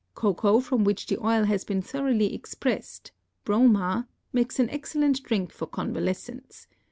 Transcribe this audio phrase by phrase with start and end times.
[0.15, 3.11] Cocoa from which the oil has been thoroughly expressed
[3.45, 6.65] (broma) makes an excellent drink for convalescents.